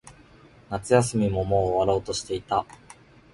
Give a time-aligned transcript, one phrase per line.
[0.71, 2.65] 夏休みももう終わろうとしていた。